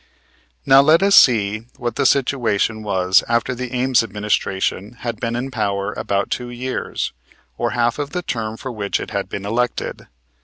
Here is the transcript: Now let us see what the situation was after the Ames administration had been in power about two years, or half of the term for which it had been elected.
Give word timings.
Now 0.65 0.81
let 0.81 1.03
us 1.03 1.15
see 1.15 1.67
what 1.77 1.95
the 1.95 2.07
situation 2.07 2.81
was 2.81 3.23
after 3.29 3.53
the 3.53 3.71
Ames 3.71 4.01
administration 4.01 4.93
had 5.01 5.19
been 5.19 5.35
in 5.35 5.51
power 5.51 5.93
about 5.93 6.31
two 6.31 6.49
years, 6.49 7.13
or 7.55 7.73
half 7.77 7.99
of 7.99 8.09
the 8.09 8.23
term 8.23 8.57
for 8.57 8.71
which 8.71 8.99
it 8.99 9.11
had 9.11 9.29
been 9.29 9.45
elected. 9.45 10.07